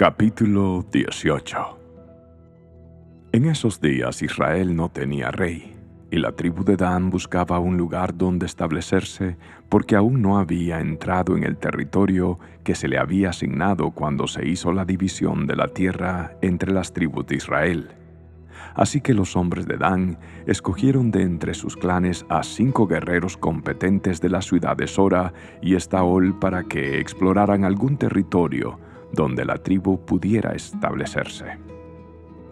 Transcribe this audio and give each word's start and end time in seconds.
Capítulo 0.00 0.86
18 0.92 1.58
En 3.32 3.46
esos 3.46 3.80
días 3.80 4.22
Israel 4.22 4.76
no 4.76 4.90
tenía 4.90 5.32
rey, 5.32 5.74
y 6.12 6.18
la 6.18 6.30
tribu 6.30 6.62
de 6.62 6.76
Dan 6.76 7.10
buscaba 7.10 7.58
un 7.58 7.76
lugar 7.76 8.16
donde 8.16 8.46
establecerse 8.46 9.36
porque 9.68 9.96
aún 9.96 10.22
no 10.22 10.38
había 10.38 10.78
entrado 10.78 11.36
en 11.36 11.42
el 11.42 11.56
territorio 11.56 12.38
que 12.62 12.76
se 12.76 12.86
le 12.86 12.96
había 12.96 13.30
asignado 13.30 13.90
cuando 13.90 14.28
se 14.28 14.46
hizo 14.46 14.70
la 14.70 14.84
división 14.84 15.48
de 15.48 15.56
la 15.56 15.66
tierra 15.66 16.36
entre 16.42 16.70
las 16.70 16.92
tribus 16.92 17.26
de 17.26 17.34
Israel. 17.34 17.88
Así 18.76 19.00
que 19.00 19.14
los 19.14 19.34
hombres 19.34 19.66
de 19.66 19.78
Dan 19.78 20.16
escogieron 20.46 21.10
de 21.10 21.22
entre 21.22 21.54
sus 21.54 21.76
clanes 21.76 22.24
a 22.28 22.44
cinco 22.44 22.86
guerreros 22.86 23.36
competentes 23.36 24.20
de 24.20 24.28
la 24.28 24.42
ciudad 24.42 24.76
de 24.76 24.86
Sora 24.86 25.32
y 25.60 25.74
Estaol 25.74 26.38
para 26.38 26.62
que 26.62 27.00
exploraran 27.00 27.64
algún 27.64 27.96
territorio 27.96 28.78
donde 29.12 29.44
la 29.44 29.56
tribu 29.56 30.04
pudiera 30.04 30.52
establecerse. 30.52 31.58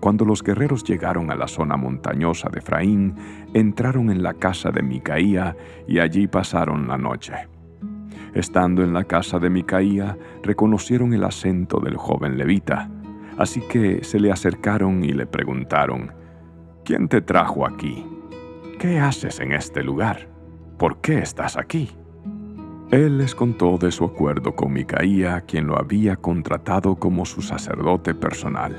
Cuando 0.00 0.24
los 0.24 0.42
guerreros 0.42 0.82
llegaron 0.82 1.30
a 1.30 1.36
la 1.36 1.46
zona 1.46 1.76
montañosa 1.76 2.48
de 2.48 2.58
Efraín, 2.58 3.14
entraron 3.54 4.10
en 4.10 4.22
la 4.22 4.34
casa 4.34 4.70
de 4.70 4.82
Micaía 4.82 5.56
y 5.86 6.00
allí 6.00 6.26
pasaron 6.26 6.88
la 6.88 6.98
noche. 6.98 7.34
Estando 8.34 8.82
en 8.82 8.92
la 8.92 9.04
casa 9.04 9.38
de 9.38 9.48
Micaía, 9.48 10.18
reconocieron 10.42 11.12
el 11.12 11.22
acento 11.22 11.78
del 11.78 11.96
joven 11.96 12.36
levita, 12.36 12.90
así 13.38 13.60
que 13.68 14.02
se 14.02 14.18
le 14.18 14.32
acercaron 14.32 15.04
y 15.04 15.12
le 15.12 15.26
preguntaron, 15.26 16.12
¿Quién 16.84 17.06
te 17.06 17.20
trajo 17.20 17.64
aquí? 17.64 18.04
¿Qué 18.80 18.98
haces 18.98 19.38
en 19.38 19.52
este 19.52 19.84
lugar? 19.84 20.28
¿Por 20.78 21.00
qué 21.00 21.20
estás 21.20 21.56
aquí? 21.56 21.96
Él 22.92 23.16
les 23.16 23.34
contó 23.34 23.78
de 23.78 23.90
su 23.90 24.04
acuerdo 24.04 24.54
con 24.54 24.74
Micaía, 24.74 25.40
quien 25.40 25.66
lo 25.66 25.78
había 25.78 26.16
contratado 26.16 26.96
como 26.96 27.24
su 27.24 27.40
sacerdote 27.40 28.14
personal. 28.14 28.76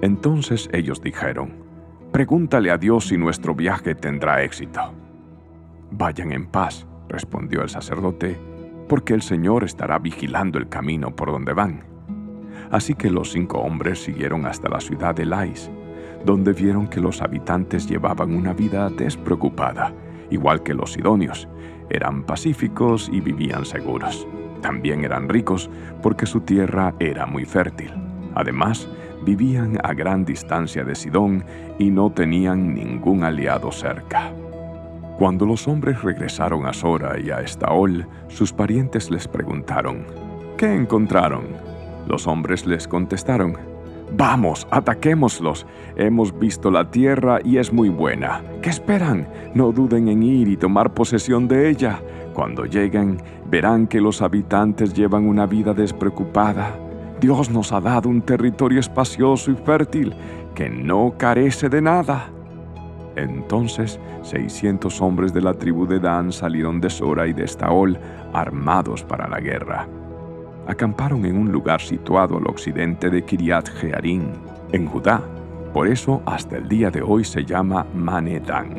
Entonces 0.00 0.70
ellos 0.72 1.02
dijeron, 1.02 1.52
Pregúntale 2.12 2.70
a 2.70 2.78
Dios 2.78 3.08
si 3.08 3.18
nuestro 3.18 3.54
viaje 3.54 3.94
tendrá 3.94 4.42
éxito. 4.42 4.80
Vayan 5.90 6.32
en 6.32 6.46
paz, 6.46 6.86
respondió 7.10 7.60
el 7.60 7.68
sacerdote, 7.68 8.38
porque 8.88 9.12
el 9.12 9.20
Señor 9.20 9.64
estará 9.64 9.98
vigilando 9.98 10.58
el 10.58 10.70
camino 10.70 11.14
por 11.14 11.30
donde 11.30 11.52
van. 11.52 11.84
Así 12.70 12.94
que 12.94 13.10
los 13.10 13.32
cinco 13.32 13.58
hombres 13.58 14.02
siguieron 14.02 14.46
hasta 14.46 14.70
la 14.70 14.80
ciudad 14.80 15.14
de 15.14 15.26
Lais, 15.26 15.70
donde 16.24 16.54
vieron 16.54 16.88
que 16.88 17.00
los 17.00 17.20
habitantes 17.20 17.86
llevaban 17.86 18.34
una 18.34 18.54
vida 18.54 18.88
despreocupada, 18.88 19.92
igual 20.30 20.62
que 20.62 20.72
los 20.72 20.94
sidonios, 20.94 21.48
eran 21.90 22.22
pacíficos 22.22 23.10
y 23.12 23.20
vivían 23.20 23.64
seguros. 23.64 24.26
También 24.62 25.04
eran 25.04 25.28
ricos 25.28 25.70
porque 26.02 26.26
su 26.26 26.40
tierra 26.40 26.94
era 26.98 27.26
muy 27.26 27.44
fértil. 27.44 27.92
Además, 28.34 28.88
vivían 29.22 29.78
a 29.82 29.92
gran 29.92 30.24
distancia 30.24 30.84
de 30.84 30.94
Sidón 30.94 31.44
y 31.78 31.90
no 31.90 32.10
tenían 32.10 32.74
ningún 32.74 33.24
aliado 33.24 33.72
cerca. 33.72 34.32
Cuando 35.18 35.44
los 35.44 35.68
hombres 35.68 36.02
regresaron 36.02 36.64
a 36.66 36.72
Sora 36.72 37.18
y 37.20 37.30
a 37.30 37.40
Estaol, 37.40 38.06
sus 38.28 38.52
parientes 38.52 39.10
les 39.10 39.28
preguntaron, 39.28 40.06
¿qué 40.56 40.74
encontraron? 40.74 41.44
Los 42.06 42.26
hombres 42.26 42.64
les 42.64 42.88
contestaron, 42.88 43.56
Vamos, 44.16 44.66
ataquémoslos. 44.70 45.66
Hemos 45.96 46.36
visto 46.38 46.70
la 46.70 46.90
tierra 46.90 47.38
y 47.44 47.58
es 47.58 47.72
muy 47.72 47.88
buena. 47.88 48.42
¿Qué 48.60 48.70
esperan? 48.70 49.28
No 49.54 49.72
duden 49.72 50.08
en 50.08 50.22
ir 50.22 50.48
y 50.48 50.56
tomar 50.56 50.92
posesión 50.94 51.46
de 51.46 51.68
ella. 51.68 52.02
Cuando 52.34 52.64
lleguen, 52.64 53.18
verán 53.48 53.86
que 53.86 54.00
los 54.00 54.20
habitantes 54.22 54.94
llevan 54.94 55.26
una 55.26 55.46
vida 55.46 55.74
despreocupada. 55.74 56.76
Dios 57.20 57.50
nos 57.50 57.72
ha 57.72 57.80
dado 57.80 58.08
un 58.08 58.22
territorio 58.22 58.80
espacioso 58.80 59.50
y 59.50 59.56
fértil 59.56 60.14
que 60.54 60.68
no 60.68 61.14
carece 61.16 61.68
de 61.68 61.82
nada. 61.82 62.30
Entonces, 63.16 64.00
600 64.22 65.00
hombres 65.00 65.32
de 65.32 65.42
la 65.42 65.54
tribu 65.54 65.86
de 65.86 66.00
Dan 66.00 66.32
salieron 66.32 66.80
de 66.80 66.90
Sora 66.90 67.26
y 67.26 67.32
de 67.32 67.44
Estaol 67.44 67.98
armados 68.32 69.04
para 69.04 69.28
la 69.28 69.40
guerra 69.40 69.86
acamparon 70.66 71.24
en 71.24 71.36
un 71.36 71.50
lugar 71.50 71.80
situado 71.80 72.38
al 72.38 72.46
occidente 72.46 73.10
de 73.10 73.22
Kiriat 73.22 73.68
Jearim, 73.68 74.24
en 74.72 74.86
Judá. 74.86 75.22
Por 75.72 75.88
eso 75.88 76.22
hasta 76.26 76.56
el 76.56 76.68
día 76.68 76.90
de 76.90 77.02
hoy 77.02 77.24
se 77.24 77.44
llama 77.44 77.86
Manedán. 77.94 78.74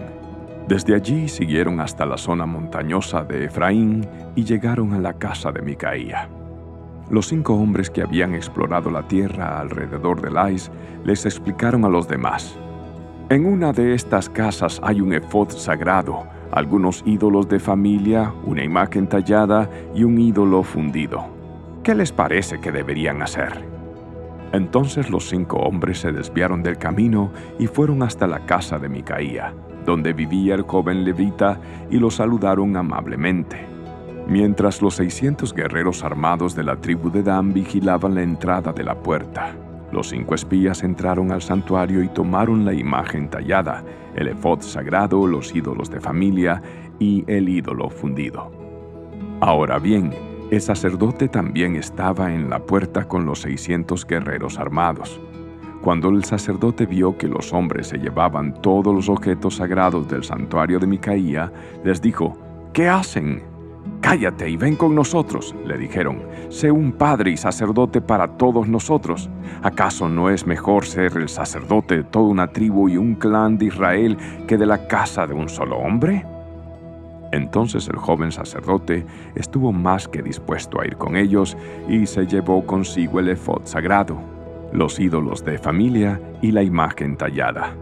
Desde 0.67 0.95
allí 0.95 1.27
siguieron 1.27 1.79
hasta 1.79 2.05
la 2.05 2.17
zona 2.17 2.45
montañosa 2.45 3.23
de 3.23 3.45
Efraín 3.45 4.07
y 4.35 4.43
llegaron 4.43 4.93
a 4.93 4.99
la 4.99 5.13
casa 5.13 5.51
de 5.51 5.61
Micaía. 5.61 6.29
Los 7.09 7.27
cinco 7.27 7.55
hombres 7.55 7.89
que 7.89 8.01
habían 8.01 8.33
explorado 8.33 8.89
la 8.89 9.05
tierra 9.07 9.59
alrededor 9.59 10.21
de 10.21 10.31
Lais 10.31 10.71
les 11.03 11.25
explicaron 11.25 11.83
a 11.83 11.89
los 11.89 12.07
demás. 12.07 12.57
En 13.29 13.45
una 13.45 13.73
de 13.73 13.93
estas 13.93 14.29
casas 14.29 14.79
hay 14.83 15.01
un 15.01 15.13
efod 15.13 15.49
sagrado, 15.49 16.23
algunos 16.51 17.03
ídolos 17.05 17.49
de 17.49 17.59
familia, 17.59 18.33
una 18.45 18.63
imagen 18.63 19.07
tallada 19.07 19.69
y 19.93 20.03
un 20.03 20.19
ídolo 20.19 20.63
fundido. 20.63 21.40
¿Qué 21.83 21.95
les 21.95 22.11
parece 22.11 22.59
que 22.59 22.71
deberían 22.71 23.23
hacer? 23.23 23.65
Entonces 24.53 25.09
los 25.09 25.27
cinco 25.27 25.57
hombres 25.57 25.99
se 25.99 26.11
desviaron 26.11 26.61
del 26.61 26.77
camino 26.77 27.31
y 27.57 27.65
fueron 27.65 28.03
hasta 28.03 28.27
la 28.27 28.45
casa 28.45 28.77
de 28.77 28.87
Micaía, 28.87 29.55
donde 29.83 30.13
vivía 30.13 30.53
el 30.53 30.61
joven 30.61 31.03
levita, 31.03 31.59
y 31.89 31.97
lo 31.97 32.11
saludaron 32.11 32.77
amablemente. 32.77 33.65
Mientras 34.27 34.83
los 34.83 34.93
seiscientos 34.93 35.55
guerreros 35.55 36.03
armados 36.03 36.53
de 36.53 36.63
la 36.63 36.75
tribu 36.75 37.09
de 37.09 37.23
Dan 37.23 37.51
vigilaban 37.51 38.13
la 38.13 38.21
entrada 38.21 38.71
de 38.71 38.83
la 38.83 38.93
puerta, 38.93 39.55
los 39.91 40.09
cinco 40.09 40.35
espías 40.35 40.83
entraron 40.83 41.31
al 41.31 41.41
santuario 41.41 42.03
y 42.03 42.09
tomaron 42.09 42.63
la 42.63 42.73
imagen 42.73 43.27
tallada, 43.27 43.83
el 44.15 44.27
efod 44.27 44.61
sagrado, 44.61 45.25
los 45.25 45.55
ídolos 45.55 45.89
de 45.89 45.99
familia 45.99 46.61
y 46.99 47.23
el 47.25 47.49
ídolo 47.49 47.89
fundido. 47.89 48.51
Ahora 49.41 49.79
bien, 49.79 50.13
el 50.51 50.59
sacerdote 50.59 51.29
también 51.29 51.77
estaba 51.77 52.33
en 52.33 52.49
la 52.49 52.59
puerta 52.59 53.07
con 53.07 53.25
los 53.25 53.39
600 53.39 54.05
guerreros 54.05 54.59
armados. 54.59 55.21
Cuando 55.81 56.09
el 56.09 56.25
sacerdote 56.25 56.85
vio 56.85 57.17
que 57.17 57.29
los 57.29 57.53
hombres 57.53 57.87
se 57.87 57.97
llevaban 57.97 58.53
todos 58.61 58.93
los 58.93 59.07
objetos 59.07 59.55
sagrados 59.55 60.09
del 60.09 60.25
santuario 60.25 60.77
de 60.77 60.87
Micaía, 60.87 61.51
les 61.85 62.01
dijo, 62.01 62.37
¿qué 62.73 62.89
hacen? 62.89 63.41
Cállate 64.01 64.49
y 64.49 64.57
ven 64.57 64.75
con 64.75 64.93
nosotros, 64.93 65.55
le 65.65 65.77
dijeron. 65.77 66.21
Sé 66.49 66.69
un 66.69 66.91
padre 66.91 67.31
y 67.31 67.37
sacerdote 67.37 68.01
para 68.01 68.35
todos 68.35 68.67
nosotros. 68.67 69.29
¿Acaso 69.63 70.09
no 70.09 70.29
es 70.29 70.45
mejor 70.45 70.85
ser 70.85 71.15
el 71.15 71.29
sacerdote 71.29 71.95
de 71.95 72.03
toda 72.03 72.25
una 72.25 72.47
tribu 72.47 72.89
y 72.89 72.97
un 72.97 73.15
clan 73.15 73.57
de 73.57 73.67
Israel 73.67 74.17
que 74.47 74.57
de 74.57 74.65
la 74.65 74.85
casa 74.87 75.25
de 75.25 75.33
un 75.33 75.47
solo 75.47 75.77
hombre? 75.77 76.25
Entonces 77.31 77.87
el 77.87 77.95
joven 77.95 78.31
sacerdote 78.31 79.05
estuvo 79.35 79.71
más 79.71 80.07
que 80.07 80.21
dispuesto 80.21 80.81
a 80.81 80.85
ir 80.85 80.97
con 80.97 81.15
ellos 81.15 81.57
y 81.87 82.05
se 82.05 82.25
llevó 82.25 82.65
consigo 82.65 83.19
el 83.19 83.29
efod 83.29 83.65
sagrado, 83.65 84.21
los 84.73 84.99
ídolos 84.99 85.43
de 85.45 85.57
familia 85.57 86.19
y 86.41 86.51
la 86.51 86.61
imagen 86.61 87.15
tallada. 87.15 87.73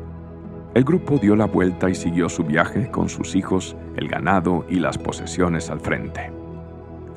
El 0.75 0.83
grupo 0.83 1.17
dio 1.17 1.35
la 1.35 1.45
vuelta 1.45 1.89
y 1.89 1.95
siguió 1.95 2.29
su 2.29 2.43
viaje 2.43 2.91
con 2.91 3.09
sus 3.09 3.35
hijos, 3.35 3.75
el 3.95 4.07
ganado 4.07 4.65
y 4.69 4.75
las 4.75 4.99
posesiones 4.99 5.71
al 5.71 5.79
frente. 5.79 6.31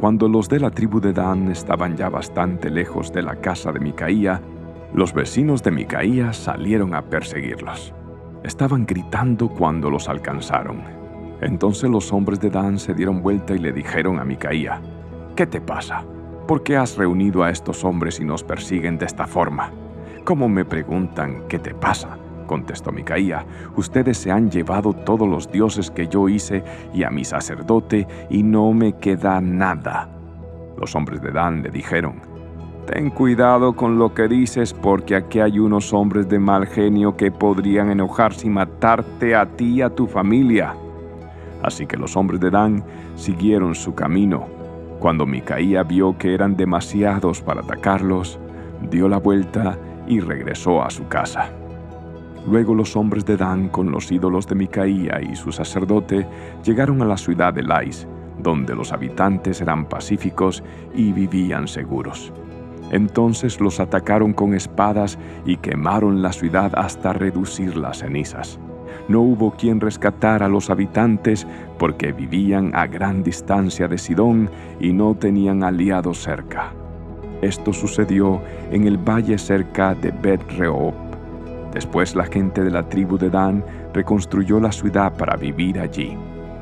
Cuando 0.00 0.26
los 0.26 0.48
de 0.48 0.59
la 0.59 0.71
tribu 0.71 1.00
de 1.00 1.12
Dan 1.12 1.50
estaban 1.50 1.97
ya 1.97 2.09
bastante 2.09 2.71
lejos 2.71 3.12
de 3.12 3.22
la 3.22 3.37
casa 3.37 3.71
de 3.71 3.78
Micaía, 3.78 4.41
los 4.94 5.12
vecinos 5.12 5.62
de 5.62 5.71
Micaía 5.71 6.32
salieron 6.32 6.94
a 6.94 7.03
perseguirlos. 7.03 7.94
Estaban 8.42 8.87
gritando 8.87 9.48
cuando 9.48 9.91
los 9.91 10.09
alcanzaron 10.09 11.01
entonces 11.42 11.91
los 11.91 12.12
hombres 12.12 12.41
de 12.41 12.50
Dan 12.50 12.78
se 12.78 12.94
dieron 12.94 13.22
vuelta 13.22 13.54
y 13.54 13.58
le 13.58 13.72
dijeron 13.72 14.19
a 14.19 14.25
Micaía, 14.25 14.80
¿qué 15.36 15.47
te 15.47 15.60
pasa? 15.60 16.04
¿Por 16.47 16.62
qué 16.62 16.76
has 16.76 16.97
reunido 16.97 17.42
a 17.42 17.50
estos 17.50 17.84
hombres 17.84 18.21
y 18.21 18.24
nos 18.24 18.42
persiguen 18.42 18.98
de 18.98 19.06
esta 19.06 19.27
forma? 19.27 19.71
¿Cómo 20.24 20.48
me 20.48 20.65
preguntan 20.65 21.44
qué 21.48 21.59
te 21.59 21.74
pasa? 21.74 22.16
contestó 22.47 22.92
Micaía, 22.92 23.47
ustedes 23.77 24.18
se 24.18 24.30
han 24.30 24.50
llevado 24.50 24.92
todos 24.92 25.27
los 25.27 25.50
dioses 25.50 25.91
que 25.91 26.06
yo 26.06 26.28
hice 26.28 26.62
y 26.92 27.03
a 27.03 27.10
mi 27.10 27.24
sacerdote 27.24 28.06
y 28.28 28.42
no 28.42 28.72
me 28.72 28.92
queda 28.98 29.41
nada. 29.41 30.09
Los 30.78 30.94
hombres 30.94 31.22
de 31.22 31.30
Dan 31.30 31.62
le 31.62 31.71
dijeron, 31.71 32.21
Ten 32.86 33.10
cuidado 33.10 33.74
con 33.74 33.98
lo 33.98 34.12
que 34.12 34.28
dices 34.28 34.74
porque 34.74 35.15
aquí 35.15 35.39
hay 35.41 35.59
unos 35.59 35.92
hombres 35.92 36.28
de 36.28 36.39
mal 36.39 36.66
genio 36.66 37.16
que 37.16 37.30
podrían 37.30 37.91
enojarse 37.91 38.48
y 38.48 38.50
matarte 38.50 39.34
a 39.34 39.47
ti 39.47 39.77
y 39.77 39.83
a 39.83 39.91
tu 39.91 40.06
familia. 40.06 40.74
Así 41.62 41.86
que 41.86 41.97
los 41.97 42.16
hombres 42.16 42.41
de 42.41 42.50
Dan 42.50 42.84
siguieron 43.14 43.74
su 43.74 43.94
camino. 43.94 44.47
Cuando 44.98 45.26
Micaía 45.26 45.82
vio 45.82 46.16
que 46.18 46.34
eran 46.34 46.56
demasiados 46.56 47.41
para 47.41 47.60
atacarlos, 47.60 48.38
dio 48.91 49.09
la 49.09 49.18
vuelta 49.18 49.78
y 50.06 50.20
regresó 50.20 50.82
a 50.82 50.91
su 50.91 51.06
casa. 51.09 51.50
Luego 52.47 52.74
los 52.74 52.97
hombres 52.97 53.24
de 53.24 53.36
Dan 53.36 53.68
con 53.68 53.91
los 53.92 54.10
ídolos 54.10 54.47
de 54.48 54.56
Micaía 54.56 55.20
y 55.22 55.36
su 55.36 55.53
sacerdote 55.53 56.26
llegaron 56.64 57.00
a 57.03 57.04
la 57.04 57.16
ciudad 57.16 57.54
de 57.54 57.62
Lais, 57.62 58.08
donde 58.38 58.74
los 58.74 58.92
habitantes 58.92 59.60
eran 59.60 59.86
pacíficos 59.88 60.65
y 60.94 61.12
vivían 61.12 61.68
seguros. 61.68 62.32
Entonces 62.91 63.60
los 63.60 63.80
atacaron 63.80 64.32
con 64.32 64.54
espadas 64.54 65.18
y 65.47 65.56
quemaron 65.56 66.20
la 66.20 66.32
ciudad 66.32 66.72
hasta 66.76 67.12
reducir 67.12 67.76
las 67.76 67.98
cenizas. 68.00 68.58
No 69.09 69.21
hubo 69.21 69.53
quien 69.53 69.81
rescatara 69.81 70.47
a 70.47 70.49
los 70.49 70.71
habitantes 70.71 71.47
porque 71.78 72.13
vivían 72.13 72.71
a 72.75 72.87
gran 72.87 73.22
distancia 73.22 73.89
de 73.89 73.99
Sidón 73.99 74.49
y 74.81 74.93
no 74.93 75.15
tenían 75.15 75.65
aliados 75.65 76.22
cerca. 76.22 76.72
Esto 77.43 77.72
sucedió 77.72 78.41
en 78.71 78.87
el 78.87 78.99
valle 78.99 79.37
cerca 79.37 79.95
de 79.95 80.13
Bet 80.13 80.41
Rehob. 80.53 80.95
Después 81.72 82.15
la 82.15 82.25
gente 82.27 82.63
de 82.63 82.71
la 82.71 82.89
tribu 82.89 83.19
de 83.19 83.31
Dan 83.31 83.65
reconstruyó 83.93 84.60
la 84.60 84.71
ciudad 84.71 85.16
para 85.16 85.37
vivir 85.37 85.81
allí 85.81 86.16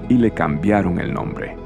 y 0.08 0.14
le 0.14 0.30
cambiaron 0.30 0.98
el 0.98 1.12
nombre. 1.12 1.56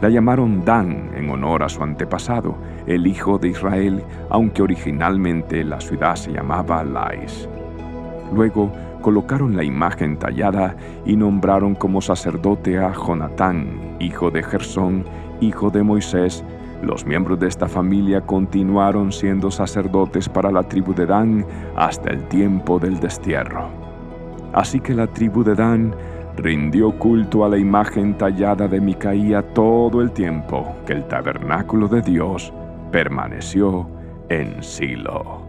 La 0.00 0.08
llamaron 0.08 0.64
Dan 0.64 1.10
en 1.14 1.30
honor 1.30 1.62
a 1.62 1.68
su 1.68 1.82
antepasado, 1.82 2.56
el 2.86 3.06
hijo 3.06 3.38
de 3.38 3.48
Israel, 3.48 4.02
aunque 4.30 4.62
originalmente 4.62 5.64
la 5.64 5.80
ciudad 5.80 6.16
se 6.16 6.32
llamaba 6.32 6.84
Lais. 6.84 7.48
Luego 8.32 8.70
colocaron 9.00 9.56
la 9.56 9.64
imagen 9.64 10.16
tallada 10.18 10.76
y 11.04 11.16
nombraron 11.16 11.74
como 11.74 12.00
sacerdote 12.00 12.78
a 12.78 12.92
Jonatán, 12.92 13.96
hijo 14.00 14.30
de 14.30 14.42
Gersón, 14.42 15.04
hijo 15.40 15.70
de 15.70 15.82
Moisés. 15.82 16.44
Los 16.82 17.04
miembros 17.04 17.38
de 17.38 17.48
esta 17.48 17.68
familia 17.68 18.20
continuaron 18.22 19.12
siendo 19.12 19.50
sacerdotes 19.50 20.28
para 20.28 20.50
la 20.50 20.62
tribu 20.62 20.94
de 20.94 21.06
Dan 21.06 21.46
hasta 21.76 22.10
el 22.10 22.24
tiempo 22.28 22.78
del 22.78 22.98
destierro. 23.00 23.68
Así 24.52 24.80
que 24.80 24.94
la 24.94 25.06
tribu 25.06 25.42
de 25.44 25.54
Dan 25.54 25.94
rindió 26.36 26.92
culto 26.98 27.44
a 27.44 27.48
la 27.48 27.58
imagen 27.58 28.16
tallada 28.16 28.68
de 28.68 28.80
Micaía 28.80 29.42
todo 29.54 30.00
el 30.00 30.12
tiempo 30.12 30.74
que 30.86 30.94
el 30.94 31.06
tabernáculo 31.08 31.88
de 31.88 32.02
Dios 32.02 32.52
permaneció 32.90 33.86
en 34.28 34.62
Silo. 34.62 35.43